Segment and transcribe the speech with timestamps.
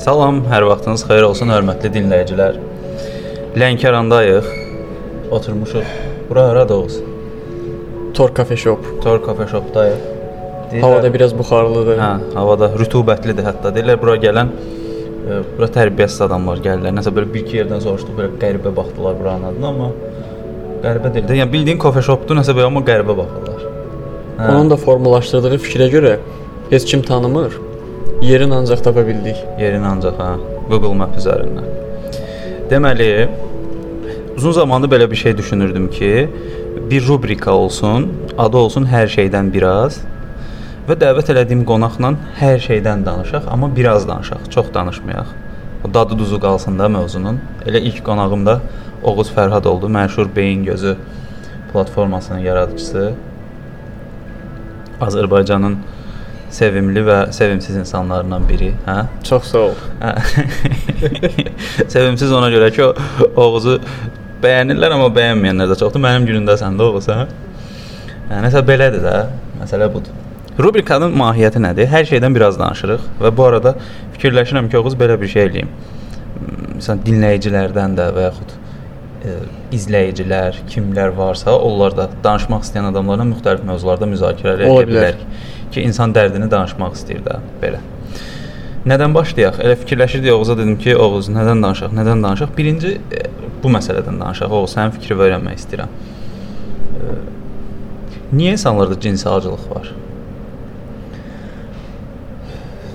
[0.00, 2.54] Salam, hər vaxtınız xeyir olsun, hörmətli dinləyicilər.
[3.60, 4.46] Lənkərandayıq.
[5.36, 5.90] Oturmuşuq.
[6.30, 6.94] Bura haradır?
[8.16, 8.86] Tor Cafe Shop.
[9.04, 10.00] Tor Cafe Shopdayıq.
[10.70, 12.00] Deyirlər, havada biraz buxarlıdır.
[12.00, 13.74] Hə, havada rütubətlidir hətta.
[13.76, 16.96] Deyirlər bura gələn e, bura tərbiyəsiz adamlar gəlirlər.
[16.96, 19.90] Nəsə belə bir-iki yerdən soruşduq, belə qəribə baxdılar buranın adına, amma
[20.80, 21.40] qəribə deyil.
[21.44, 23.72] Yəni bildiyin kafe shopdur, nəsə belə amma qəribə baxırlar.
[24.38, 24.52] Hə.
[24.54, 26.20] Onun da formalaşdırdığı fikrə görə
[26.72, 27.66] heç kim tanımır.
[28.22, 29.36] Yerin ancaq tapa bildik.
[29.58, 30.34] Yerin ancaq ha,
[30.68, 31.68] Google Map üzərindən.
[32.68, 33.28] Deməli,
[34.36, 36.28] uzun zamandır belə bir şey düşünürdüm ki,
[36.90, 40.02] bir rubrika olsun, adı olsun hər şeydən biraz
[40.88, 45.30] və dəvət elədiyim qonaqla hər şeydən danışaq, amma biraz danışaq, çox danışmayaq.
[45.88, 47.40] O dadı duzu qalsın da mövzunun.
[47.66, 48.60] Elə ilk qonağım da
[49.02, 50.96] Oğuz Fərhad oldu, məşhur Beyin Gözü
[51.72, 53.12] platformasının yaradıcısı.
[55.00, 55.78] Azərbaycanın
[56.50, 58.96] sevimli və sevimsiz insanlarından biri, hə?
[59.26, 59.76] Çox sağ ol.
[60.00, 60.14] Hə.
[61.94, 63.76] sevimsiz ona görə ki, o Oğuzu
[64.42, 66.02] bəyənirlər, amma bəyənməyənlər də çoxdur.
[66.02, 67.28] Mənim günümdəsən də Oğuz, hə?
[68.30, 69.14] Yəni nəsə belədir də,
[69.60, 70.16] məsələ budur.
[70.60, 71.88] Rubrikanın mahiyyəti nədir?
[71.90, 73.76] Hər şeydən biraz danışırıq və bu arada
[74.16, 75.70] fikirləşirəm ki, Oğuz belə bir şey eləyim.
[76.80, 79.38] Məsələn, dinləyicilərdən də və yaxud ə,
[79.76, 85.24] izləyicilər, kimlər varsa, onlar da danışmaq istəyən adamlarla müxtəlif mövzularda müzakirə edə bilərik
[85.72, 87.80] ki, insan dərdini danışmaq istəyir də belə.
[88.88, 89.58] Nədən başlayaq?
[89.60, 91.92] Elə fikirləşirdik Oğuza dedim ki, Oğuz, nədən danışaq?
[91.96, 92.52] Nədən danışaq?
[92.56, 93.24] Birinci e,
[93.62, 94.52] bu məsələdən danışaq.
[94.56, 95.90] Oğuz, sənin fikrini öyrənmək istəyirəm.
[96.96, 97.18] E,
[98.32, 99.90] niyə insanlarda cinsi acılıq var?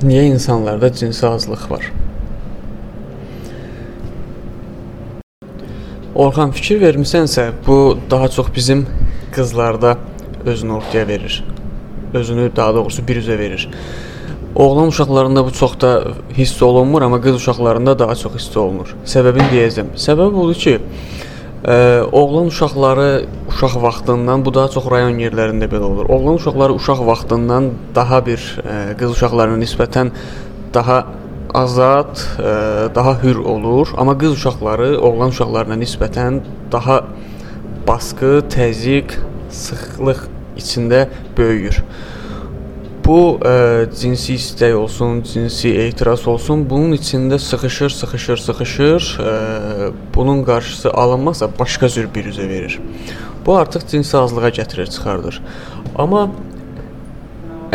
[0.02, 1.92] Niyə insanlarda cinsi acılıq var?
[6.16, 8.88] Orxan fikir vermisənsə, bu daha çox bizim
[9.36, 9.98] qızlarda
[10.46, 11.44] özünü ortaya verir
[12.14, 13.70] özünü daha doğrusu bir üzə verir.
[14.56, 16.04] Oğlan uşaqlarında bu çox da
[16.38, 18.96] hiss olunmur, amma qız uşaqlarında daha çox hiss olunur.
[19.06, 19.90] Səbəbini deyəcəm.
[20.00, 25.84] Səbəb odur ki, ə, e, oğlan uşaqları uşaq vaxtından bu daha çox rayon yerlərində belə
[25.84, 26.08] olur.
[26.10, 30.14] Oğlan uşaqları uşaq vaxtından daha bir ə, e, qız uşaqlarına nisbətən
[30.74, 31.04] daha
[31.54, 36.40] azad, ə, e, daha hür olur, amma qız uşaqları oğlan uşaqlarına nisbətən
[36.72, 37.02] daha
[37.88, 39.20] baskı, təzyiq,
[39.52, 40.24] sıxlıq
[40.58, 41.06] içində
[41.38, 41.82] böyüyür.
[43.06, 43.50] Bu ə,
[43.86, 49.10] e, cinsi istək olsun, cinsi etiraz olsun, bunun içində sıxışır, sıxışır, sıxışır.
[49.22, 52.80] Ə, e, bunun qarşısı alınmazsa başqa cür bir üzə verir.
[53.46, 55.38] Bu artıq cinsi azlığa gətirir, çıxardır.
[55.96, 56.24] Amma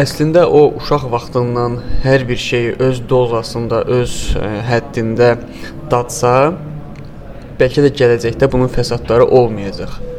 [0.03, 5.33] əslində o uşaq vaxtından hər bir şeyi öz dozasında, öz ə, e, həddində
[5.95, 6.37] dadsa,
[7.63, 10.10] bəlkə də gələcəkdə bunun fəsadları olmayacaq.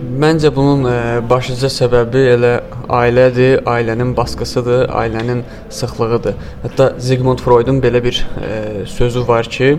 [0.00, 2.50] Məncə bunun ə, e, başlıca səbəbi elə
[2.96, 5.42] ailədir, ailənin baskısıdır, ailənin
[5.76, 6.38] sıxlığıdır.
[6.62, 9.74] Hətta Sigmund Freudun belə bir ə, e, sözü var ki,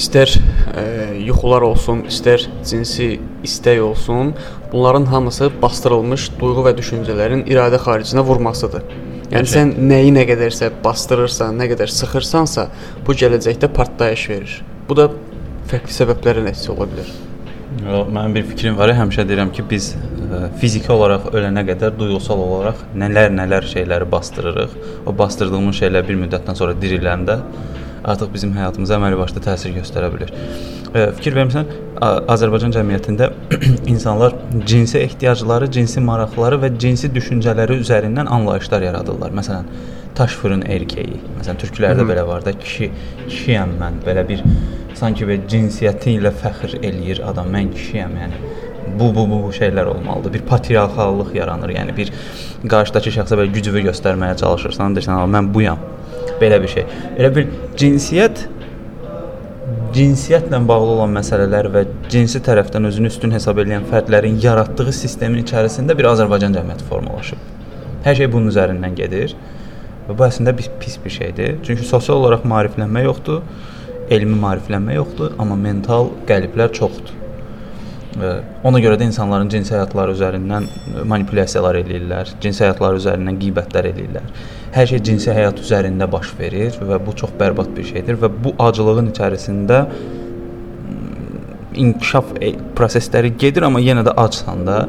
[0.00, 0.40] istər ə,
[0.80, 0.86] e,
[1.26, 4.32] yuxular olsun, istər cinsi istək olsun,
[4.72, 8.88] bunların hamısı bastırılmış duyğu və düşüncələrin iradə xaricinə vurmasıdır.
[9.28, 9.54] Yəni Gerçək.
[9.58, 12.70] sən nəyi nə qədərsə bastırırsan, nə qədər sıxırsansa,
[13.04, 14.60] bu gələcəkdə partlayış verir.
[14.88, 15.10] Bu da
[15.68, 17.16] fərqli səbəblərə nəticə ola bilər.
[17.84, 18.90] Mənim bir fikrim var.
[18.96, 24.74] Həmişə deyirəm ki, biz e, fiziki olaraq ölənə qədər duyğusal olaraq nələr-nələr şeyləri bastırırıq.
[25.06, 27.38] O bastırdığımız şeylər bir müddətdən sonra diriləndə
[28.08, 30.32] artıq bizim həyatımıza əməli başda təsir göstərə bilər.
[30.94, 31.70] E, fikir vermisən,
[32.34, 33.30] Azərbaycan cəmiyyətində
[33.94, 34.34] insanlar
[34.66, 39.34] cinsi ehtiyacları, cinsi maraqları və cinsi düşüncələri üzərindən anlayışlar yaradırlar.
[39.38, 39.70] Məsələn,
[40.18, 41.18] daş fırın erkəyi.
[41.38, 42.90] Məsələn, türklərdə belə var da, kişi,
[43.28, 44.42] kişiyəm mən, belə bir
[44.98, 47.50] sanki belə cinsiyyəti ilə fəxr eləyir adam.
[47.54, 48.42] Mən kişiyəm, yəni
[48.98, 50.34] bu bu bu, bu şeylər olmalıdır.
[50.34, 51.74] Bir patriarxallıq yaranır.
[51.78, 52.12] Yəni bir
[52.68, 55.82] qarşıdakı şəxsə belə gücünü göstərməyə çalışırsan, deyirsən, mən buyam.
[56.42, 56.86] Belə bir şey.
[57.18, 58.46] Elə bir cinsiyyət
[59.94, 65.96] cinsiyyətlə bağlı olan məsələlər və cinsi tərəfdən özünü üstün hesab edən fərdlərin yaratdığı sistemin içərisində
[65.98, 67.46] bir Azərbaycan cəmiyyəti formalaşıb.
[68.04, 69.34] Hər şey bunun üzərindən gedir.
[70.08, 71.58] Və bu əslində pis, pis bir şeydir.
[71.62, 73.42] Çünki sosial olaraq maariflənmə yoxdur
[74.10, 77.14] elmi maariflənmə yoxdur, amma mental qəliblər çoxdur.
[78.66, 80.64] Ona görə də insanların cinsi həyatları üzərindən
[81.06, 84.30] manipulyasiyalar eləyirlər, cinsi həyatları üzərindən qeybətlər eləyirlər.
[84.74, 88.54] Hər şey cinsi həyat üzərində baş verir və bu çox bərbad bir şeydir və bu
[88.64, 89.84] acılığın içərisində
[91.78, 94.80] inkişaf e, prosesləri gedir, amma yenə də acsan da.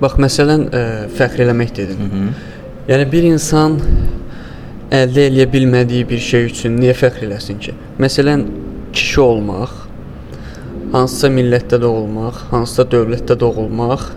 [0.00, 0.82] Bax məsələn, ə,
[1.16, 1.98] fəxr eləmək dedin.
[1.98, 2.50] Hı -hı.
[2.88, 3.80] Yəni bir insan
[4.90, 7.74] əldə eləyə bilmədiyi bir şey üçün niyə fəxr eləsin ki?
[8.02, 8.46] Məsələn,
[8.96, 9.76] kişi olmaq,
[10.92, 14.08] hansısa millətdə doğulmaq, hansısa dövlətdə doğulmaq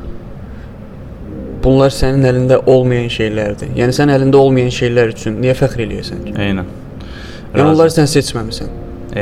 [1.63, 3.75] bunlar sənin əlində olmayan şeylərdir.
[3.77, 6.33] Yəni sən əlində olmayan şeylər üçün niyə fəxr eləyirsən ki?
[6.47, 6.71] Eynən.
[7.53, 8.73] Yəni onları sən seçməmisən.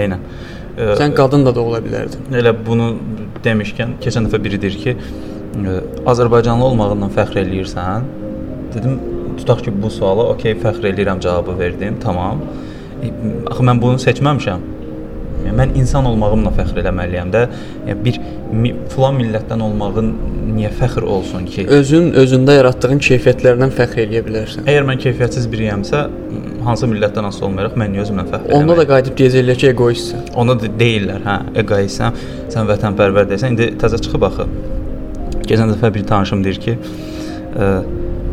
[0.01, 0.23] Eynən.
[0.77, 2.31] Ə, sən qadın da, ola bilərdin.
[2.39, 2.93] Elə bunu
[3.43, 5.77] demişkən, keçən dəfə biri deyir ki, ə,
[6.13, 8.07] Azərbaycanlı olmağından fəxr eləyirsən?
[8.73, 8.97] Dedim,
[9.37, 11.97] tutaq ki, bu suala okey fəxr eləyirəm cavabı verdim.
[12.03, 12.43] Tamam.
[13.49, 14.69] Axı mən bunu seçməmişəm.
[15.41, 17.41] Yəni mən insan olmağımla fəxr eləməliyəm də.
[17.87, 18.19] Yəni bir
[18.93, 20.11] filan millətdən olmağın
[20.55, 21.65] niyə fəxr olsun ki?
[21.77, 24.67] Özün özündə yaratdığın keyfiyyətlərdən fəxr eləyə bilərsən.
[24.69, 26.03] Əgər mən keyfiyyətsiz biriyəmsə,
[26.67, 28.67] hansı millətdən asılı olmayaraq mən özümdən fəxr eləməliyəm?
[28.67, 30.27] Onda da qayıdıb deyəcəklər ki, egoistsən.
[30.43, 32.21] Onda da deyirlər, hə, egoistsən,
[32.53, 33.55] sən vətənpərvər deyirsən.
[33.55, 34.47] İndi təzə çıxıb axı.
[35.47, 36.77] Keçən dəfə bir tanışım deyir ki,
[37.57, 37.71] ə,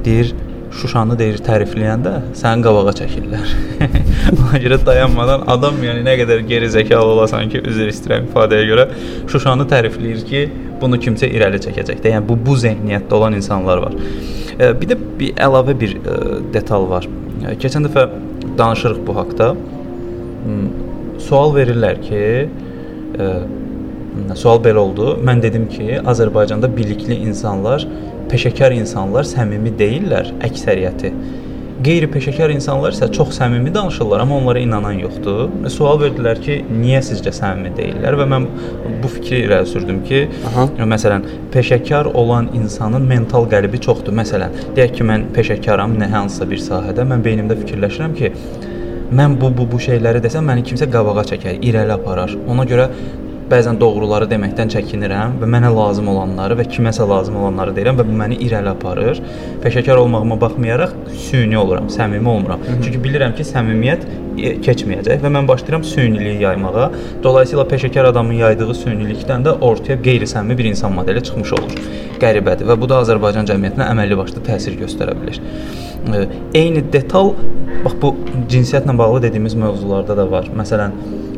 [0.04, 0.34] deyir
[0.76, 3.52] Şuşanı deyir tərifləyəndə səni qabağa çəkirlər.
[4.42, 8.86] Ona görə dayanmadan adam yəni nə qədər geri zəkalı olasan ki, üzr istəyirəm ifadəyə görə
[9.32, 10.42] Şuşanı tərifləyir ki,
[10.82, 12.12] bunu kimsə irəli çəkəcək də.
[12.14, 13.96] Yəni bu bu zehniyyətdə olan insanlar var.
[14.58, 15.96] Bir də bir əlavə bir
[16.54, 17.08] detal var.
[17.62, 18.08] Keçən dəfə
[18.58, 19.52] danışırıq bu haqqda.
[21.22, 22.22] Sual verirlər ki,
[24.38, 25.14] sual belə oldu.
[25.24, 27.86] Mən dedim ki, Azərbaycanda bilikli insanlar
[28.30, 31.12] peşəkar insanlar səmimi deyillər əksəriyyəti.
[31.78, 35.44] Qeyri-peşəkar insanlar isə çox səmimi danışırlar, amma onlara inanan yoxdur.
[35.70, 38.48] Sual verdilər ki, niyə sizcə səmimi deyillər və mən
[39.02, 40.66] bu fikri irəli sürdüm ki, Aha.
[40.94, 44.16] məsələn, peşəkar olan insanın mental qəlbi çoxdur.
[44.18, 48.32] Məsələn, deyək ki, mən peşəkaram nə hansısa bir sahədə, mən beynimdə fikirləşirəm ki,
[49.14, 52.34] mən bu bu bu şeyləri desəm məni kimsə qabağa çəkər, irəli aparar.
[52.50, 52.90] Ona görə
[53.48, 58.16] bəzən doğruları deməkdən çəkinirəm və mənə lazım olanları və kiməsə lazım olanları deyirəm və bu
[58.20, 59.20] məni irəli aparır.
[59.62, 60.94] Peşəkar olmağıma baxmayaraq
[61.28, 62.60] süni oluram, səmimi olmuram.
[62.60, 62.82] Hı -hı.
[62.84, 64.02] Çünki bilirəm ki, səmimiyyət
[64.38, 66.90] e, keçməyəcək və mən başlayıram süyniliyi yaymağa.
[67.22, 71.72] Dolayısıyla peşəkar adamın yaydığı süynilikdən də ortaya qeyri-səmimi bir insan modeli çıxmış olur.
[72.20, 75.40] Qəribədir və bu da Azərbaycan cəmiyyətinə əməlli başlı təsir göstərə bilər.
[76.54, 77.32] Eyni detal
[77.84, 78.14] bax bu
[78.50, 80.50] cinsiyyətlə bağlı dediyimiz mövzularda da var.
[80.56, 80.90] Məsələn,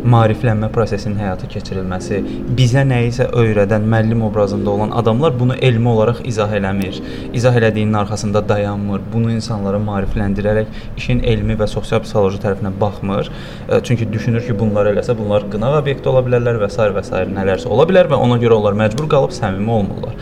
[0.05, 2.21] maariflənmə prosesinin həyata keçirilməsi,
[2.57, 7.01] bizə nə isə öyrədən müəllim obrazında olan adamlar bunu elmi olaraq izah eləmir.
[7.35, 9.03] İzah elədiyinin arxasında dayanmır.
[9.13, 13.31] Bunu insanlara maarifləndirərək işin elmi və sosial-psixoloji tərəfinə baxmır.
[13.69, 16.89] E, çünki düşünür ki, bunlar eləsə bunlar qınaq obyekti ola bilərlər və s.
[16.97, 17.25] və s.
[17.37, 20.17] nələrsə ola bilər və ona görə onlar məcbur qalıb səmimi olmurlar.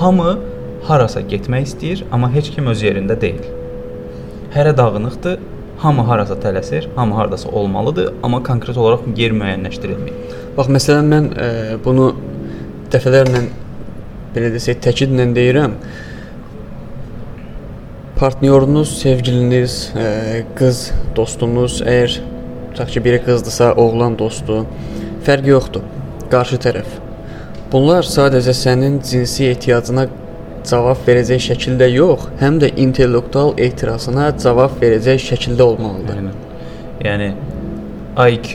[0.00, 0.38] Hamı
[0.88, 3.44] harasa getmək istəyir, amma heç kim öz yerində deyil.
[4.54, 5.40] Hərə dağınıqdır,
[5.78, 10.36] Hamı harasa tələsir, hamı hardasa olmalıdır, amma konkret olaraq yer müəyyənləşdirilməyib.
[10.56, 11.50] Bax məsələn mən e,
[11.84, 12.08] bunu
[12.90, 13.44] dəfələrlə
[14.34, 15.76] belə desək təkidlə deyirəm.
[18.18, 20.08] Partnyorunuz, sevgiliniz, e,
[20.58, 22.18] qız dostunuz, əgər
[22.72, 24.64] tutaq ki, biri qızdısa, oğlan dostu,
[25.26, 25.86] fərqi yoxdur.
[26.32, 26.98] Qarşı tərəf.
[27.70, 30.08] Bunlar sadəcə sənin cinsi ehtiyacına
[30.66, 36.22] cavab verəcək şəkildə yox, həm də intellektual ehtirasına cavab verəcək şəkildə olmalıdır.
[36.22, 36.32] Yəni,
[37.04, 37.30] yəni
[38.18, 38.52] IQ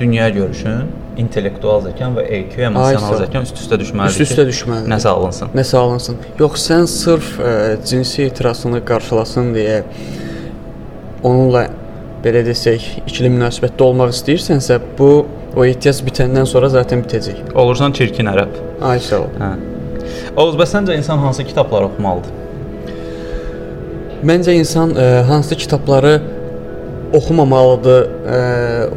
[0.00, 0.90] dünya görüşün,
[1.20, 4.12] intellektual zəkan və EQ emosional zəkan üst-üstə düşməlidir.
[4.12, 4.90] Üst-üstə düşməlidir.
[4.92, 5.52] Nəsə alınsın.
[5.56, 6.18] Nəsə alınsın.
[6.40, 9.78] Yox, sən sırf ə, e, cinsi ehtirasını qarşılasın deyə
[11.24, 11.66] onunla
[12.24, 15.10] belə desək, ikili münasibətdə olmaq istəyirsənsə, bu
[15.56, 17.54] o ehtiyac bitəndən sonra zaten bitəcək.
[17.56, 18.60] Olursan çirkin ərəb.
[18.84, 19.32] Ay sağ ol.
[19.40, 19.54] Hə.
[20.36, 22.32] Oğuz, bəs səncə insan hansı kitabları oxumalıdır?
[24.28, 26.10] Məncə insan ə, e, hansı kitabları
[27.16, 28.40] oxumamalıdır ə, e,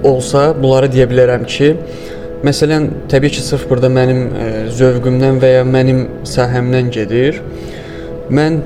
[0.10, 1.70] olsa, bunları deyə bilərəm ki,
[2.44, 7.40] məsələn, təbii ki, sırf burada mənim ə, e, zövqümdən və ya mənim sahəmdən gedir.
[8.28, 8.60] Mən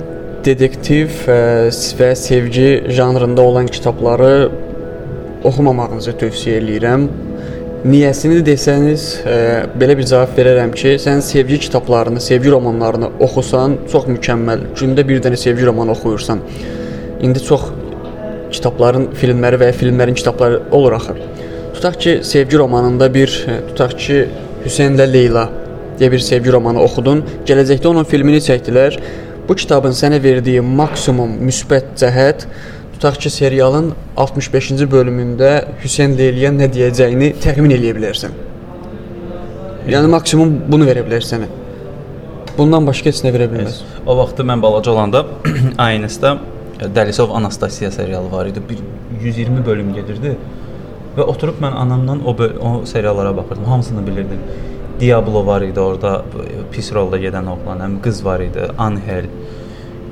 [0.50, 1.70] detektiv ə,
[2.02, 4.34] və sevgi janrında olan kitabları
[5.46, 7.06] oxumamağınızı tövsiyə eləyirəm.
[7.84, 9.32] Niyəsini desəniz, e,
[9.76, 14.62] belə bir cavab verərəm ki, sən sevgi kitablarını, sevgi romanlarını oxusan, çox mükəmməl.
[14.80, 16.40] Gündə bir dənə sevgi romanı oxuyursan.
[17.28, 17.66] İndi çox
[18.56, 21.18] kitabların filmləri və ya filmlərin kitabları olur axı.
[21.74, 24.22] Tutaq ki, sevgi romanında bir e, tutaq ki,
[24.64, 25.50] Hüseynlə Leyla
[26.00, 27.26] deyə bir sevgi romanı oxudun.
[27.52, 28.96] Gələcəkdə onun filmini çəkdilər.
[29.50, 32.48] Bu kitabın sənə verdiyi maksimum müsbət cəhət
[33.04, 35.50] tutaq ki, serialın 65-ci bölümündə
[35.84, 38.36] Hüseyn Leyliyə nə deyəcəyini təxmin eləyə bilərsən.
[39.92, 41.50] Yəni maksimum bunu verə bilər sənə.
[42.56, 43.82] Bundan başqa heç nə verə bilməz.
[44.08, 45.26] O vaxtı mən balaca olanda
[45.86, 46.32] ANS-də
[46.96, 48.64] Dəlisov Anastasiya serialı var idi.
[48.70, 48.80] Bir
[49.26, 50.38] 120 bölüm gedirdi.
[51.18, 52.38] Və oturub mən anamla o
[52.70, 53.66] o seriallara baxırdım.
[53.66, 54.48] Hamısını bilirdim.
[55.00, 56.22] Diablo var idi orada,
[56.72, 59.28] pis rolda gedən oğlan, həm qız var idi, Angel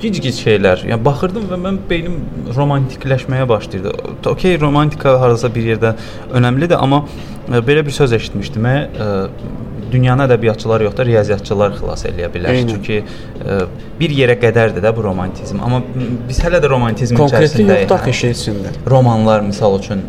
[0.02, 0.84] gic-gic şeylər.
[0.90, 2.16] Yəni baxırdım və mən beynim
[2.56, 3.92] romantikləşməyə başlayırdı.
[4.32, 5.94] Okay, romantika harasa bir yerdə
[6.34, 7.04] önəmlidir, amma
[7.48, 8.66] e, belə bir söz eşitmişdim.
[8.66, 8.74] Ə,
[9.06, 9.10] e,
[9.92, 12.56] dünyanın ədəbiyyatçıları yox da riyaziyyatçılar xilas eləyə bilər.
[12.56, 12.70] Eynən.
[12.72, 13.02] Çünki
[13.98, 15.60] bir yerə qədərdir də bu romantizm.
[15.60, 15.82] Amma
[16.28, 17.82] biz hələ də romantizm Konkretlik içərisindəyik.
[17.84, 18.72] yoxdur axı işin içində.
[18.88, 20.00] Romanlar misal üçün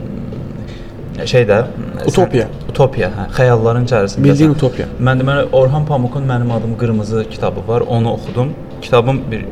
[1.20, 1.60] şeydə
[2.08, 2.48] Utopiya.
[2.48, 4.24] Sən, utopiya, hə, xəyalların içərisində.
[4.26, 4.88] Bildiyin utopiya.
[5.00, 7.82] Mən deməli Orhan Pamukun Mənim adım qırmızı kitabı var.
[7.82, 8.54] Onu oxudum.
[8.82, 9.46] Kitabın bir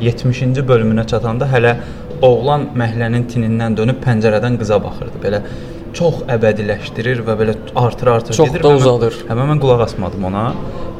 [0.00, 1.74] 70-ci bölümünə çatanda hələ
[2.22, 5.20] oğlan məhlənin tinindən dönüb pəncərədən qıza baxırdı.
[5.24, 5.40] Belə
[5.96, 8.62] çox əbədiləşdirir və belə artır artır Çox gedir.
[8.62, 9.16] da və mən- uzadır.
[9.28, 10.44] Hə, mən qulaq asmadım ona.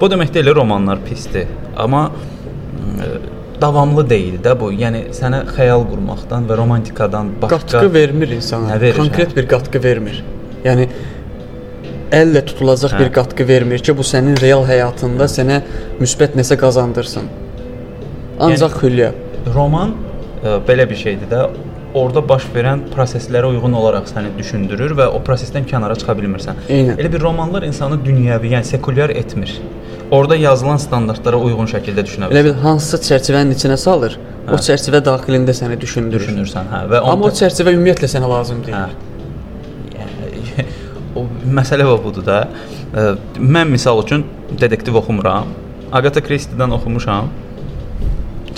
[0.01, 3.11] Bu demək deyil romanlar pisdir, amma ə,
[3.61, 4.71] davamlı deyil də bu.
[4.73, 8.73] Yəni sənə xəyal qurmaqdan və romantikadan başqa Qatqı vermir insana.
[8.75, 9.37] Hə, verir, Konkret hə.
[9.37, 10.25] bir qatqı vermir.
[10.65, 10.89] Yəni
[12.11, 13.05] əllə tutulacaq Hə.
[13.05, 15.61] bir qatqı vermir ki, bu sənin real həyatında sənə
[16.01, 17.29] müsbət nəsə qazandırsın.
[18.41, 19.11] Ancaq Yəni- hülya.
[19.55, 19.91] roman
[20.45, 21.41] ə, belə bir şeydir də
[21.95, 26.55] orada baş verən proseslərə uyğun olaraq səni düşündürür və o prosesdən kənara çıxa bilmirsən.
[26.69, 26.97] Eynən.
[27.01, 29.57] Elə bir romanlar insanı dünyəvi, yəni sekulyar etmir.
[30.11, 32.45] Orada yazılan standartlara uyğun şəkildə düşünə Elə bilirsən.
[32.45, 34.17] bil hansısa çərçivənin içinə salır.
[34.49, 34.63] O Hə.
[34.69, 36.27] çərçivə daxilində səni düşündürür.
[36.29, 38.77] düşünürsən, hə və Amma o onda çərçivə ümumiyyətlə sənə lazım deyil.
[38.77, 38.89] hə.
[39.99, 40.65] Yəni
[41.17, 41.27] o
[41.59, 42.39] məsələ və budur da.
[42.95, 44.25] Ə, Mən misal üçün
[44.61, 45.47] detektiv oxumuram.
[45.93, 47.29] Agatha Christie-dən oxumuşam.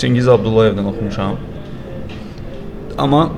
[0.03, 1.37] Çingiz Abdullayevdən oxumuşam.
[2.97, 3.29] Amma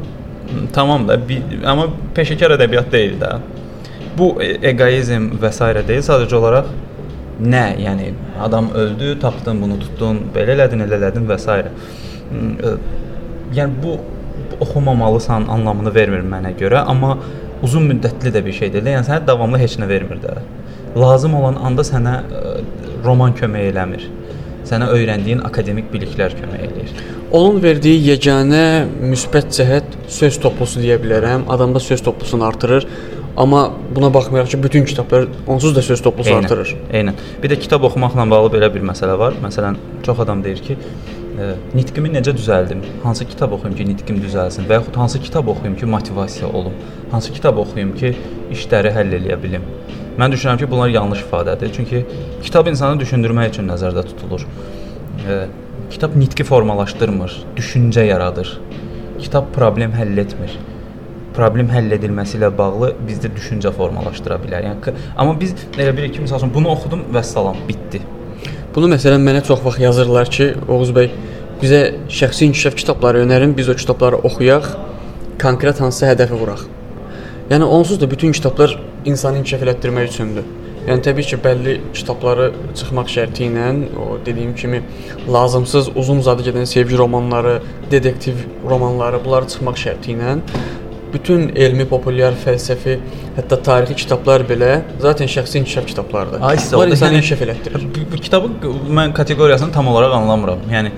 [0.74, 1.86] tamam da bir, amma
[2.18, 3.36] peşəkar ədəbiyyat deyil də.
[4.18, 5.68] Bu e- egoizm və s.
[5.88, 6.72] deyil, sadəcə olaraq
[7.54, 8.10] nə, yəni
[8.42, 11.60] adam öldü, tapdın, bunu tutdun, belə elədin, elə elədin və s.
[12.34, 12.76] M, ə,
[13.54, 14.00] Yəni bu
[14.66, 17.20] oxumamalısan anlamını vermir mənə görə, amma
[17.64, 18.90] uzun müddətli də bir şey deyil.
[18.96, 20.40] Yəni sənə davamlı heç nə vermir də.
[20.98, 22.56] Lazım olan anda sənə ə,
[23.06, 24.10] roman kömək eləmir.
[24.66, 26.94] Sənə öyrəndiyin akademik biliklər kömək eləyir.
[27.36, 31.46] Onun verdiyi yeganə müsbət cəhət söz toplusu deyə bilərəm.
[31.54, 32.88] Adamda söz toplusunu artırır.
[33.38, 36.72] Amma buna baxmayaraq ki, bütün kitablar onsuz da söz toplusu Eynən, artırır.
[36.94, 37.18] Eynən.
[37.44, 39.36] Bir də kitab oxumaqla bağlı belə bir məsələ var.
[39.44, 39.76] Məsələn,
[40.08, 40.78] çox adam deyir ki,
[41.36, 42.86] ə, nitqimi necə düzəldim?
[43.04, 46.80] Hansı kitab oxuyum ki, nitqim düzəlsin və yaxud hansı kitab oxuyum ki, motivasiya olum?
[47.12, 48.16] Hansı kitab oxuyum ki,
[48.56, 49.68] işləri həll eləyə bilim?
[50.20, 51.74] Mən düşünürəm ki, bunlar yanlış ifadədir.
[51.76, 52.06] Çünki
[52.44, 54.46] kitab insanı düşündürmək üçün nəzərdə tutulur.
[55.26, 55.42] Ə,
[55.92, 58.56] kitab nitqi formalaşdırmır, düşüncə yaradır.
[59.20, 60.56] Kitab problem həll etmir
[61.36, 64.68] problem həll edilməsi ilə bağlı bizdə düşüncə formalaşdıra bilər.
[64.70, 68.02] Yəni amma biz elə bilirik ki, məsəl üçün bunu oxudum və salam, bitdi.
[68.76, 71.12] Bunu məsələn mənə çox vaxt yazırlar ki, Oğuz bəy
[71.62, 71.82] bizə
[72.12, 74.72] şəxsi inkişaf kitabları önərin, biz o kitabları oxuyaq,
[75.42, 76.66] konkret hansısa hədəfi vuraq.
[77.50, 80.46] Yəni onsuz da bütün kitablar insanı inkişaf elətdirmək üçündür.
[80.88, 82.48] Yəni təbii ki, bəlli kitabları
[82.78, 83.68] çıxmaq şərti ilə
[84.02, 84.82] o dediyim kimi
[85.34, 87.60] lazımsız, uzun uzadı gedən sevgi romanları,
[87.92, 90.36] detektiv romanları, bunlar çıxmaq şərti ilə
[91.14, 92.98] bütün elmi, populyar, fəlsəfi,
[93.38, 94.72] hətta tarixi kitablar belə
[95.02, 96.42] zaten şəxsi inkişaf kitablarıdır.
[96.42, 97.86] Ay, siz orada insanı yəni- inkişaf elətdirir.
[97.96, 98.58] Bu, bu kitabın
[99.00, 100.60] mən kateqoriyasını tam olaraq anlamıram.
[100.72, 100.92] Yəni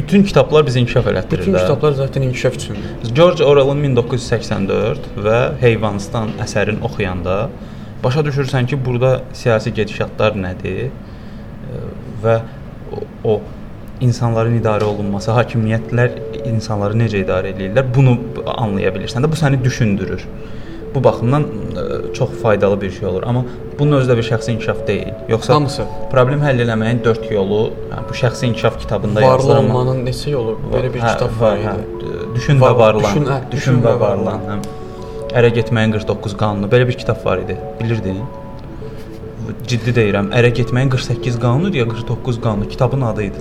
[0.00, 1.60] bütün kitablar bizi inkişaf elətdirir Bütün də.
[1.60, 3.14] kitablar zaten inkişaf üçündür.
[3.14, 7.36] George Orwell-ın 1984 və Heyvanistan əsərini oxuyanda
[8.04, 11.82] başa düşürsən ki, burada siyasi gedişatlar nədir ə,
[12.24, 12.36] və
[12.96, 13.40] o, o
[14.00, 16.16] insanların idarə olunması, hakimiyyətlər
[16.48, 18.16] insanları necə idarə edirlər, bunu
[18.56, 20.24] anlaya bilirsən də bu səni düşündürür.
[20.94, 23.44] Bu baxımdan ə, çox faydalı bir şey olur, amma
[23.78, 25.12] bunun özü də bir şəxsi inkişaf deyil.
[25.28, 25.84] Yoxsa Hamısı.
[26.10, 27.60] problem həll eləməyin 4 yolu,
[27.92, 30.56] yəni bu şəxsi inkişaf kitabında Varlı yazılır amma olmanın neçə yolu?
[30.74, 31.74] Belə bir Hə, kitab var hə.
[31.74, 32.34] idi.
[32.34, 33.02] Düşün Var- və varlan.
[33.04, 34.40] düşün, hə, Düşün və varlan.
[34.50, 34.58] Hə.
[35.38, 36.66] Ərə getməyin 49 qanunu.
[36.66, 37.56] Belə bir kitab var idi.
[37.80, 38.18] Bilirdin?
[39.66, 40.28] Ciddi deyirəm.
[40.34, 43.40] Ərə getməyin 48 qanunu deyə 49 qanunu kitabın adı idi.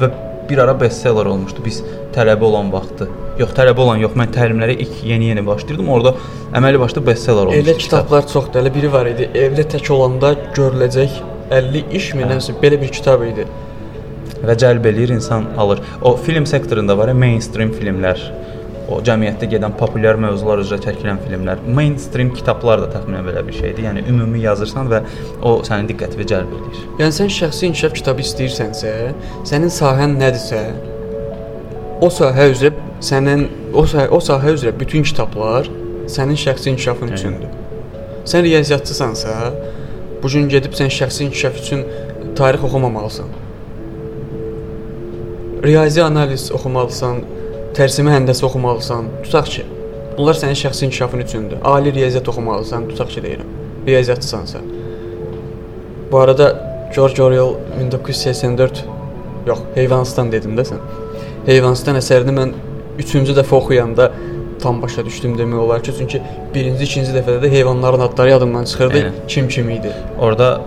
[0.00, 0.10] Və
[0.52, 1.64] bir ara bestseller olmuşdu.
[1.64, 1.82] Biz
[2.14, 3.08] tələbə olan vaxtı.
[3.40, 4.14] Yox, tələbə olan yox.
[4.20, 5.88] Mən təlimlərə ilk yeni-yeni başlayırdım.
[5.96, 6.14] Orada
[6.60, 7.64] əməli başda bestseller olmuşdu.
[7.70, 8.60] Elə kitablar çoxdur.
[8.62, 9.30] Elə biri var idi.
[9.46, 11.18] Evdə tək olanda görüləcək
[11.50, 12.34] 50 iş mi Hə.
[12.36, 13.48] nəsə belə bir kitab idi.
[14.42, 15.78] və cəlb eləyir insan alır.
[16.02, 18.18] O film sektorunda var ya mainstream filmlər.
[18.92, 21.62] O cəmiyyətdə gedən populyar mövzular üzrə çəkilən filmlər.
[21.78, 23.86] Mainstream kitablar da təxminən belə bir şeydir.
[23.88, 25.00] Yəni ümumi yazırsan və
[25.48, 26.82] o sənin diqqətini cəlb edir.
[27.00, 28.94] Yəni sən şəxsi inkişaf kitabı istəyirsənsə,
[29.48, 30.62] sənin sahən nədirsə,
[32.02, 32.72] o sahə üzrə
[33.02, 35.70] sənin o sahə, o sahə üzrə bütün kitablar
[36.10, 37.52] sənin şəxsi inkişafın üçündür.
[38.28, 39.36] Sən riyaziyyatçısansa,
[40.22, 41.86] bu gün gedib sən şəxsi inkişaf üçün
[42.38, 43.30] tarix oxumamalısan.
[45.64, 47.22] Riyazi analiz oxumalısan,
[47.76, 49.08] tərsimi həndəsə oxumalısan.
[49.24, 49.64] Tutaq ki,
[50.16, 51.62] bunlar sənin şəxsi inkişafın üçündür.
[51.64, 53.48] Ali riyaziyyat oxumalısan, tutaq ki deyirəm.
[53.86, 54.58] Riyaziyyatçısansa.
[56.12, 56.46] Bu arada
[56.96, 58.84] George Orwell 1984
[59.46, 60.82] yox, Heyvanistan dedim də sən.
[61.46, 62.52] Heyvanistan əsərini mən
[63.00, 64.10] 3-cü dəfə oxuyanda
[64.62, 66.20] tam başa düşdüm demək olar ki, çünki
[66.54, 68.94] birinci, ikinci dəfədə də heyvanların adları yadımdan çıxırdı.
[68.94, 69.12] Aynen.
[69.28, 69.92] Kim kim idi?
[70.20, 70.60] Orda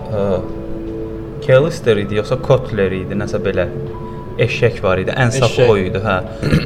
[1.42, 3.68] Kellister idi yoxsa Kotler idi, nəsə belə
[4.38, 5.12] eşək var idi.
[5.16, 6.16] Ən saf o idi, hə.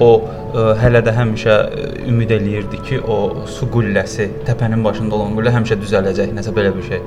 [0.03, 5.37] O ə, hələ də həmişə ə, ümid eləyirdi ki, o su qülləsi, təpənin başında olan
[5.39, 7.03] qüllə həmişə düzələcək, nəsə belə bir şey.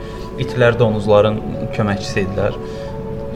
[0.45, 1.41] İtlər donuzların
[1.75, 2.55] köməkçisi idilər.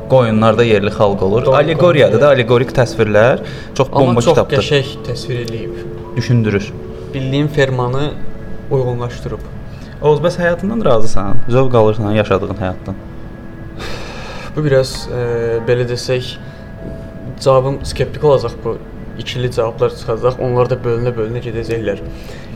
[0.10, 1.46] Qoyunlar da yerli xalq olur.
[1.46, 2.22] Doğru, Allegoriyadır doğru.
[2.22, 3.42] da, allegorik təsvirlər
[3.76, 4.64] çox Amma bomba çox kitabdır.
[4.64, 5.74] qəşəng təsvir eləyib.
[6.16, 6.72] Düşündürür.
[7.14, 8.12] Bildiyim fermanı
[8.72, 9.44] uyğunlaşdırıb.
[10.02, 11.36] Oğuz, bəs həyatından razısan?
[11.50, 12.96] Zövq alırsan yaşadığın həyatdan?
[14.56, 15.22] Bu biraz e,
[15.68, 16.38] belə desək
[17.42, 18.78] cavabım skeptik olacaq bu.
[19.20, 20.42] İkili cavablar çıxacaq.
[20.42, 22.02] Onlar da bölünə-bölünə gedəcəklər.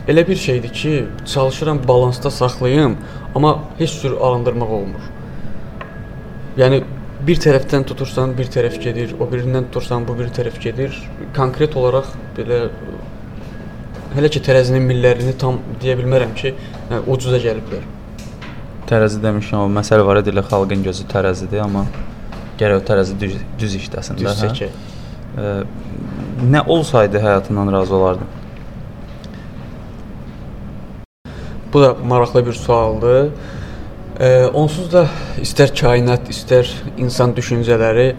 [0.08, 2.96] Elə bir şeydir ki, çalışıram balansda saxlayım,
[3.34, 5.04] amma heç cür arındırmaq olmur.
[6.58, 6.82] Yəni
[7.26, 10.98] bir tərəfdən tutursan, bir tərəf gedir, o birindən tutursan, bu bir tərəf gedir.
[11.36, 12.64] Konkret olaraq belə
[14.16, 16.54] hələ ki tərəzinin millərini tam deyə bilmərəm ki,
[16.90, 17.86] hə, ucuza gəliblər.
[18.90, 21.86] Tərəzi demişəm, o məsələ var idi, xalqın gözü tərəzidir, amma
[22.60, 24.26] gərək o tərəzi düz, düz işləsin də.
[24.26, 24.52] Düz hə?
[24.52, 24.78] çəkək.
[25.32, 25.50] Ə,
[26.52, 28.30] nə olsaydı həyatından razı olardın?
[31.72, 33.30] Bu da maraqlı bir sualdır.
[34.20, 35.06] E, onsuz da
[35.40, 36.68] istər kainat, istər
[37.00, 38.12] insan düşüncələri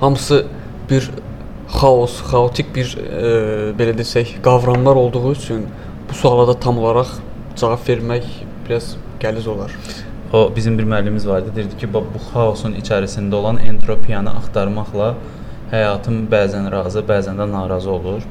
[0.00, 0.42] hamısı
[0.90, 1.08] bir
[1.72, 3.30] xaos, xaotik bir e,
[3.78, 5.66] belə desək, qavramlar olduğu üçün
[6.10, 7.16] bu suala da tam olaraq
[7.56, 8.28] cavab vermək
[8.66, 9.72] biraz qəliz olar.
[10.32, 15.14] O bizim bir müəllimimiz var idi, deyirdi ki, bu xaosun içərisində olan entropiyanı axtarmaqla
[15.72, 18.26] həyatım bəzən razı, bəzən də narazı olur.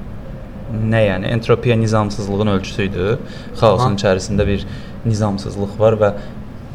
[0.91, 1.31] Nə yəni?
[1.33, 3.17] Entropiya nizamsızlığın ölçüsüdür.
[3.55, 3.97] Xaosun Aha.
[3.97, 4.65] içərisində bir
[5.05, 6.11] nizamsızlıq var və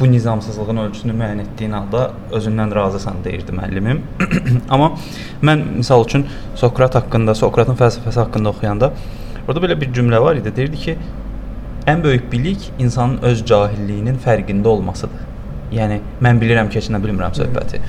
[0.00, 4.00] bu nizamsızlığın ölçüsünü müəyyən etdiyin halda özündən razısan deyirdi müəllimim.
[4.74, 4.94] Amma
[5.42, 6.26] mən misal üçün
[6.58, 8.92] Sokrat haqqında, Sokratın fəlsəfəsi haqqında oxuyanda
[9.48, 10.56] orada belə bir cümlə var idi.
[10.56, 10.96] Deyirdi ki,
[11.86, 15.28] ən böyük bilik insanın öz cahilliyinin fərqində olmasıdır.
[15.72, 17.80] Yəni mən bilirəm ki, heç nə bilmirəm söhbəti.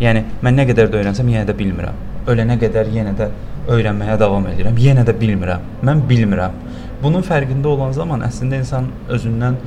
[0.00, 1.98] Yəni mən nə qədər də öyrənsəm yenə də bilmirəm.
[2.30, 3.28] Ölənə qədər yenə də
[3.72, 4.78] öyrənməyə davam edirəm.
[4.78, 5.64] Yenə də bilmirəm.
[5.86, 6.54] Mən bilmirəm.
[7.02, 9.58] Bunun fərqində olan zaman əslində insan özündən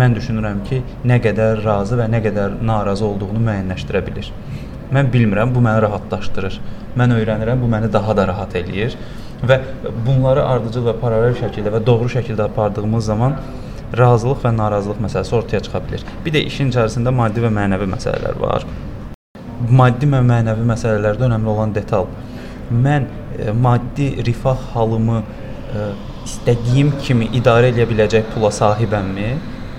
[0.00, 4.30] mən düşünürəm ki, nə qədər razı və nə qədər narazı olduğunu müəyyənləşdirə bilir.
[4.92, 6.60] Mən bilmirəm, bu məni rahatlaşdırır.
[6.98, 8.96] Mən öyrənirəm, bu məni daha da rahat eləyir
[9.44, 9.58] və
[10.06, 13.36] bunları ardıcıl və paralel şəkildə və doğru şəkildə apardığımız zaman
[13.98, 16.04] razılıq və narazılıq məsələsi ortaya çıxa bilər.
[16.24, 18.66] Bir də işin içərisində maddi və mənəvi məsələlər var.
[19.70, 22.08] Maddi və mənəvi məsələlərdə önəmli olan detal.
[22.72, 23.06] Mən
[23.38, 25.88] e, maddi rifah halımı e,
[26.24, 29.30] istədiyim kimi idarə edə biləcək pula sahibəmmi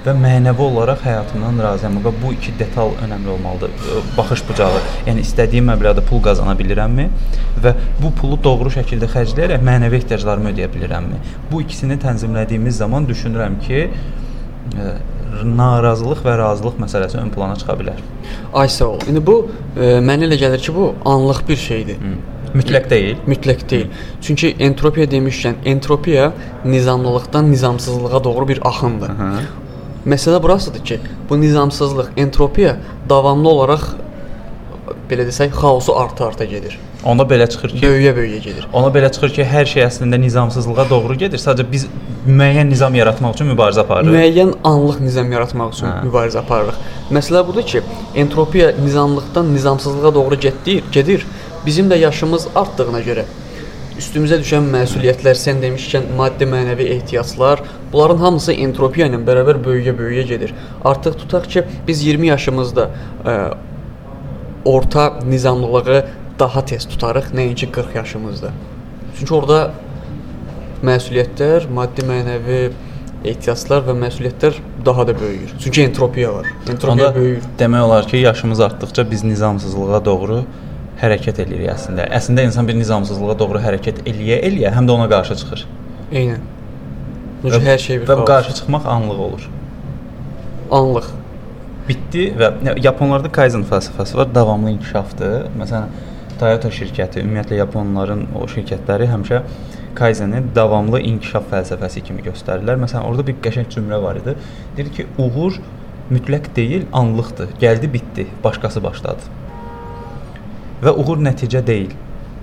[0.06, 3.72] və mənəvi olaraq həyatımdan razıyam və bu iki detal önəmli olmalıdır.
[4.18, 4.82] Baxış bucağı.
[5.08, 7.08] Yəni istədiyim məbləğdə pul qazana bilirəmmi
[7.64, 11.24] və bu pulu doğru şəkildə xərcləyərək mənəvi ehtiyaclarımı ödəyə bilirəmmi?
[11.52, 13.82] Bu ikisini tənzimlədiyimiz zaman düşünürəm ki,
[14.76, 14.94] e,
[15.58, 18.06] narazılıq və razılıq məsələsi ön plana çıxa bilər.
[18.54, 19.04] Ay sağ ol.
[19.10, 19.40] İndi bu
[19.74, 21.98] e, mənə elə gəlir ki, bu anlıq bir şeydir.
[21.98, 22.16] Hı.
[22.56, 23.18] Mütləq deyil.
[23.28, 23.88] Mütləq deyil.
[24.22, 26.32] Çünki entropiya demişkən, entropiya
[26.66, 29.10] nizamlılıqdan nizamsızlığa doğru bir axındır.
[29.10, 29.32] Hı.
[30.06, 32.76] Məsələ burasıdır ki, bu nizamsızlıq, entropiya
[33.10, 33.86] davamlı olaraq
[35.10, 36.78] belə desək, xaosu arta-arta gedir.
[37.06, 38.68] Onda belə çıxır ki, Böyüyə-böyüyə gedir.
[38.74, 41.42] ona belə çıxır ki, hər şey əslində nizamsızlığa doğru gedir.
[41.42, 41.88] Sadəcə biz
[42.28, 44.14] müəyyən nizam yaratmaq üçün mübarizə aparırıq.
[44.14, 46.04] Müəyyən anlıq nizam yaratmaq üçün Hə.
[46.10, 46.78] mübarizə aparırıq.
[47.18, 47.82] Məsələ budur ki,
[48.16, 51.26] entropiya nizamlıqdan nizamsızlığa doğru getdir, gedir.
[51.66, 53.24] Bizim də yaşımız artdığına görə
[54.00, 57.62] üstümüzə düşən məsuliyyətlər, sən demişkən maddi mənəvi ehtiyaclar,
[57.94, 60.54] bunların hamısı entropiya ilə bərabər böyüyə-böyüyə gedir.
[60.84, 62.90] Artıq tutaq ki, biz 20 yaşımızda
[63.24, 63.36] ə,
[64.66, 66.06] orta nizamlılığı
[66.40, 68.52] daha tez tutarıq, nəinki 40 yaşımızda.
[69.20, 69.60] Çünki orada
[70.84, 72.60] məsuliyyətlər, maddi mənəvi
[73.26, 75.56] ehtiyaclar və məsuliyyətlər daha da böyüyür.
[75.64, 76.46] Çünki entropiya var.
[76.70, 77.44] Entropiya Onda böyüyür.
[77.60, 80.44] demək olar ki, yaşımız artdıqca biz nizamsızlığa doğru
[81.02, 82.08] hərəkət eləyirik əslində.
[82.18, 85.66] Əslində insan bir nizamsızlığa doğru hərəkət eləyə-eləyə həm də ona qarşı çıxır.
[86.12, 86.42] Eynən.
[87.44, 88.28] Çünki hər şey bir və xaos.
[88.32, 89.48] qarşı çıxmaq anlıq olur.
[90.72, 91.08] anlıq.
[91.88, 92.48] Bitdi və
[92.82, 95.52] Yaponlarda Kaizen fəlsəfəsi var, davamlı inkişafdır.
[95.60, 95.92] Məsələn,
[96.40, 99.44] Toyota şirkəti, ümumiyyətlə Yaponların o şirkətləri həmişə
[99.96, 102.82] Kaizen'i davamlı inkişaf fəlsəfəsi kimi göstərirlər.
[102.82, 104.34] Məsələn, orada bir qəşəng cümlə var idi.
[104.78, 105.62] Deyir ki, uğur
[106.10, 107.54] mütləq deyil, anlıqdır.
[107.62, 109.45] Gəldi, bitdi, başqası başladı.
[110.84, 111.94] Və uğur nəticə deyil,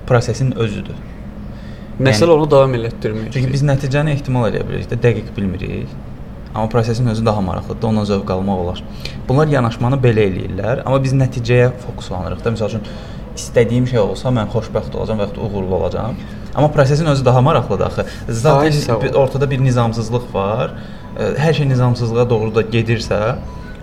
[0.06, 0.96] prosesin özüdür.
[2.00, 3.32] Məsələ Yəni- onu davam elətdirmək.
[3.32, 5.88] Çünki biz nəticəni ehtimal edə bilirik də, dəqiq bilmirik.
[6.54, 8.84] Amma prosesin özü daha maraqlıdır, ondan zövq almaq olar.
[9.28, 12.50] Bunlar yanaşmanı belə eləyirlər, amma biz nəticəyə fokuslanırıq da.
[12.50, 12.82] Məsəl üçün
[13.36, 16.14] istədiyim şey olsa mən xoşbəxt olacağam və ya uğurlu olacağam.
[16.54, 18.06] Amma prosesin özü daha maraqlıdır axı.
[18.28, 20.70] Zaten ortada bir nizamsızlıq var.
[21.18, 23.34] Hər şey nizamsızlığa doğru da gedirsə,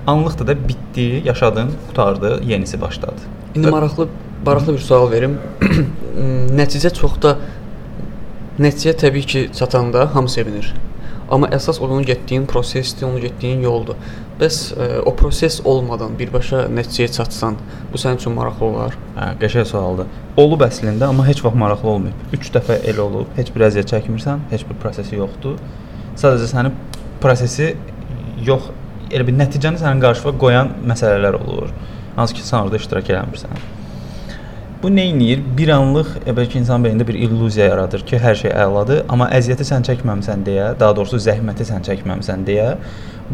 [0.07, 3.21] anlıqda da bitdi, yaşadın, qutardı, yenisi başladı.
[3.55, 4.07] İndi maraqlı
[4.45, 5.37] maraqlı bir sual verim.
[6.59, 7.35] Nəticə çox da
[8.59, 10.73] nəticə təbii ki, çatanda hamı sevinir.
[11.31, 13.99] Amma əsas onun getdiyin prosesdir, onun getdiyin yoldur.
[14.39, 17.57] Bəs ə, o proses olmadan birbaşa nəticəyə çatsan,
[17.93, 18.97] bu sənin üçün maraqlı olar?
[19.17, 20.09] Hə, qəşəng sualdır.
[20.41, 22.27] Olub əslində, amma heç vaxt maraqlı olmayıb.
[22.39, 25.59] 3 dəfə elə olub, heç bir əziyyət çəkmirsən, heç bir prosesi yoxdur.
[26.19, 26.79] Sadəcə sənin
[27.21, 27.73] prosesi
[28.47, 28.71] yox,
[29.11, 31.75] elə bir nəticəni sənin qarşına qoyan məsələlər olur.
[32.15, 33.77] Hansı ki, sən orada iştirak eləmirsən.
[34.79, 35.41] Bu nə edir?
[35.57, 39.65] Bir anlıq e, bəlkə insan beynində bir illüziya yaradır ki, hər şey əladır, amma əziyyəti
[39.67, 42.69] sən çəkməmisən deyə, daha doğrusu zəhməti sən çəkməmisən deyə,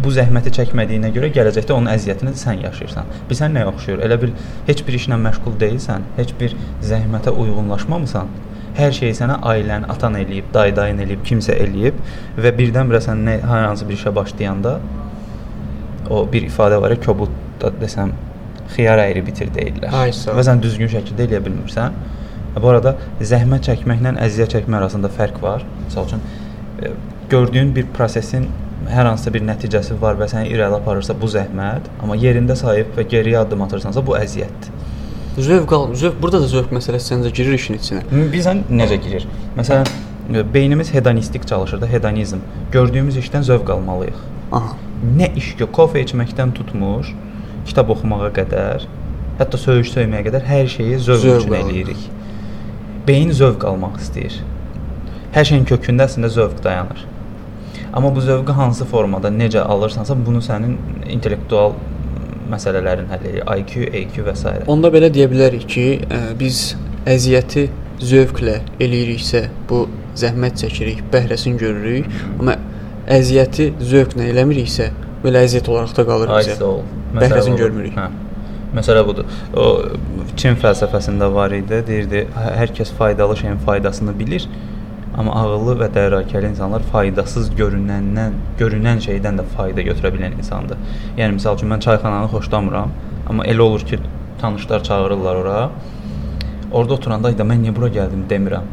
[0.02, 3.14] bu zəhməti çəkmədiyinə görə gələcəkdə onun əziyyətini sən yaşayırsan.
[3.30, 4.02] Bilsən nəyə oxşuyur?
[4.10, 4.34] Elə bil
[4.72, 6.58] heç bir işlə məşğul deyilsən, heç bir
[6.90, 8.34] zəhmətə uyğunlaşmamısan.
[8.82, 12.02] Hər şeyi sənə ailən, atan eləyib, dayı-dayın eləyib, kimsə eləyib
[12.42, 14.80] və birdən-birə sən nə hər hansı bir işə başlayanda
[16.10, 18.18] o bir ifadə var ya, kobudda desəm,
[18.74, 19.94] xiyar əyri bitir deyirlər.
[19.94, 20.40] Ay, sağ ol.
[20.40, 21.98] Və sən düzgün şəkildə eləyə bilmirsən.
[22.56, 25.66] Bu arada zəhmət çəkməklə əziyyət çəkmək arasında fərq var.
[25.88, 26.22] Məsəl üçün
[26.82, 26.92] e,
[27.30, 28.48] gördüyün bir prosesin
[28.92, 33.06] hər hansısa bir nəticəsi var və səni irəli aparırsa bu zəhmət, amma yerində sayıb və
[33.12, 34.74] geriyə addım atırsansa bu əziyyətdir.
[35.36, 38.04] Zövq al, zövq burada da zövq məsələsi səncə girir işin içinə.
[38.32, 39.28] Bizən necə girir?
[39.58, 39.90] Məsələn,
[40.32, 42.44] e, beynimiz hedonistik çalışır da, hedonizm.
[42.72, 44.22] Gördüyümüz işdən zövq almalıyıq.
[44.52, 44.78] Aha.
[45.18, 47.12] Nə iş ki, kofe içməkdən tutmuş,
[47.66, 48.86] kitab oxumağa qədər,
[49.40, 52.06] hətta söyüş söyməyə qədər hər şeyi zövq, Zövq üçün eləyirik.
[53.08, 54.40] Beyin zövq almaq istəyir.
[55.36, 57.04] Hər şeyin kökündə əslində zövq dayanır.
[57.96, 60.78] Amma bu zövqü hansı formada, necə alırsansa, bunu sənin
[61.12, 61.76] intellektual
[62.52, 63.44] məsələlərin həll edir.
[63.60, 64.54] IQ, EQ və s.
[64.72, 66.76] Onda belə deyə bilərik ki, ə, biz
[67.10, 67.68] əziyyəti
[68.04, 69.86] zövqlə eləyiriksə, bu
[70.20, 72.58] zəhmət çəkirik, bəhrəsini görürük, amma
[73.12, 74.90] əziyyəti zövqlə eləmiriksə,
[75.26, 76.56] belə əziyyət olaraq da qalır bizə.
[77.22, 77.98] Bəhrəsini görmürük.
[78.00, 78.08] Hə.
[78.76, 79.26] Məsələ budur.
[79.56, 79.66] O
[80.36, 81.82] Çin fəlsəfəsində var idi.
[81.88, 84.48] Deyirdi, "Hər- hər kəs faydalı şeyin faydasını bilir,
[85.18, 90.78] amma ağıllı və dərrakəli insanlar faydasız görünəndən, görünən şeydən də fayda götürə bilən insandır.
[91.18, 92.90] Yəni məsəl üçün mən çayxananı xoşlamıram,
[93.30, 94.00] amma elə olur ki,
[94.42, 95.70] tanışlar çağırırlar ora.
[96.72, 98.64] Orada oturanda "Ayda mən niyə bura gəldim demirəm.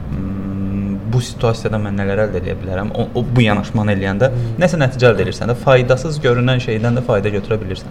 [1.12, 2.90] Hmm, bu situasiyada mən nələr əldə edə bilərəm?
[2.96, 7.28] O, o bu yanaşmanı eləyəndə nəsə nəticə əldə edirsən də, faydasız görünən şeydən də fayda
[7.28, 7.88] götürə bilirsən.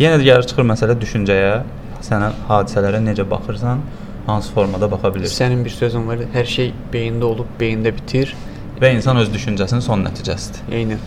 [0.00, 1.62] Yenə də gəlir çıxır məsələ düşüncəyə,
[2.02, 3.82] sənə hadisələrə necə baxırsan,
[4.26, 5.36] hansı formada baxa bilirsən.
[5.44, 8.34] Sənin bir sözün var, hər şey beyində olub, beyində bitir.
[8.80, 10.64] Və insan öz düşüncəsinin son nəticəsidir.
[10.72, 11.02] Eynən.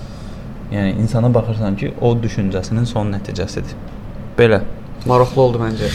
[0.72, 3.74] Yəni insana baxırsan ki, o düşüncəsinin son nəticəsidir.
[4.38, 4.62] Belə.
[5.08, 5.90] Maraqlı oldu məncə.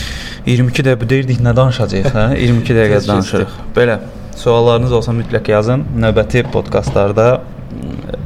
[0.47, 2.27] 22 dəqiqə deyirdik nə danışacağıq, hə?
[2.41, 3.57] 22 dəqiqə danışırıq.
[3.77, 4.01] Belə.
[4.37, 5.85] Suallarınız olsa mütləq yazın.
[5.99, 8.17] Növbəti podkastlarda mm,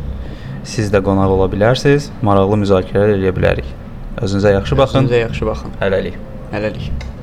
[0.64, 2.10] siz də qonaq ola bilərsiniz.
[2.26, 3.74] Maraqlı müzakirələr eləyə bilərik.
[4.22, 5.04] Özünüzə yaxşı baxın.
[5.04, 5.76] Özünüzə yaxşı baxın.
[5.82, 6.18] Hələlik.
[6.54, 7.15] Hələlik.